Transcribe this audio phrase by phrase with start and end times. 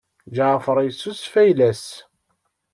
[0.35, 1.85] Ǧaɛfeṛ yessusef ayla-s.